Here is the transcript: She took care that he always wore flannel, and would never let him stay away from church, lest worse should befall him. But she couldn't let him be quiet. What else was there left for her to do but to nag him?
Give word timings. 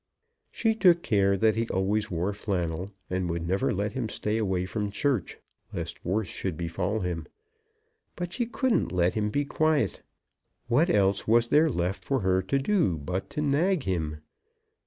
She 0.49 0.73
took 0.73 1.03
care 1.03 1.37
that 1.37 1.55
he 1.55 1.69
always 1.69 2.09
wore 2.09 2.33
flannel, 2.33 2.89
and 3.07 3.29
would 3.29 3.47
never 3.47 3.71
let 3.71 3.91
him 3.93 4.09
stay 4.09 4.39
away 4.39 4.65
from 4.65 4.89
church, 4.89 5.37
lest 5.71 6.03
worse 6.03 6.25
should 6.27 6.57
befall 6.57 7.01
him. 7.01 7.27
But 8.15 8.33
she 8.33 8.47
couldn't 8.47 8.91
let 8.91 9.13
him 9.13 9.29
be 9.29 9.45
quiet. 9.45 10.01
What 10.67 10.89
else 10.89 11.27
was 11.27 11.49
there 11.49 11.69
left 11.69 12.03
for 12.03 12.21
her 12.21 12.41
to 12.41 12.57
do 12.57 12.97
but 12.97 13.29
to 13.29 13.43
nag 13.43 13.83
him? 13.83 14.21